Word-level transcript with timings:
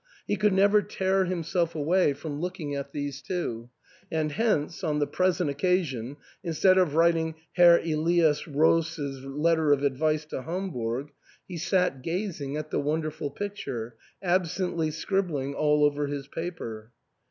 He 0.25 0.35
could 0.35 0.51
never 0.53 0.81
tear 0.81 1.25
himself 1.25 1.75
away 1.75 2.13
from 2.13 2.41
looking 2.41 2.73
at 2.73 2.91
these 2.91 3.21
two; 3.21 3.69
and 4.11 4.31
hence, 4.31 4.83
on 4.83 4.97
the 4.97 5.05
present 5.05 5.51
occasion, 5.51 6.17
instead 6.43 6.79
of 6.79 6.95
writing 6.95 7.35
Herr 7.51 7.77
Elias 7.77 8.47
Roos's 8.47 9.23
letter 9.23 9.71
of 9.71 9.83
advice 9.83 10.25
to 10.25 10.41
Hamburg, 10.41 11.11
he 11.47 11.57
sat 11.59 12.01
gazing 12.01 12.57
at 12.57 12.71
the 12.71 12.79
wonderful 12.79 13.29
picture, 13.29 13.95
absently 14.23 14.89
scribbling 14.89 15.53
all 15.53 15.83
over 15.85 16.07
his 16.07 16.27
paper. 16.27 16.93